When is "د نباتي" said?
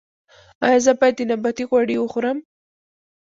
1.17-1.63